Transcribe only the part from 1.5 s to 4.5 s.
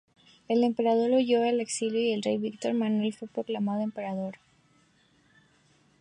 exilio y el rey Víctor Manuel fue proclamado emperador.